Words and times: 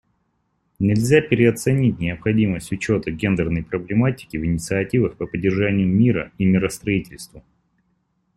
Нельзя 0.79 1.21
переоценить 1.21 1.99
необходимость 1.99 2.71
учета 2.71 3.11
гендерной 3.11 3.63
проблематики 3.63 4.35
в 4.35 4.43
инициативах 4.43 5.15
по 5.15 5.27
поддержанию 5.27 5.87
мира 5.87 6.31
и 6.39 6.45
миростроительству. 6.45 7.43